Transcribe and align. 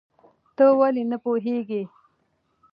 ته 0.55 0.65
ولې 0.79 1.03
نه 1.11 1.17
پوهېږې؟ 1.23 1.81